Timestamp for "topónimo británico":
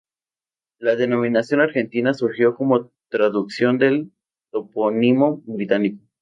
4.49-6.03